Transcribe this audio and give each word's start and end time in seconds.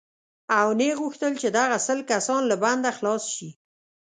او 0.59 0.67
نه 0.77 0.83
یې 0.89 0.93
غوښتل 1.01 1.33
چې 1.41 1.47
دغه 1.57 1.77
سل 1.87 1.99
کسان 2.11 2.41
له 2.51 2.55
بنده 2.63 2.89
خلاص 2.97 3.23
شي. 3.35 3.49